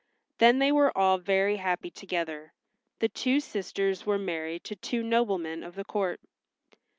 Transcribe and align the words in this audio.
Then 0.39 0.57
they 0.57 0.71
were 0.71 0.97
all 0.97 1.19
very 1.19 1.57
happy 1.57 1.91
together. 1.91 2.53
The 2.97 3.07
two 3.07 3.39
sisters 3.39 4.03
were 4.03 4.17
married 4.17 4.63
to 4.63 4.75
two 4.75 5.03
noblemen 5.03 5.61
of 5.63 5.75
the 5.75 5.85
court. 5.85 6.19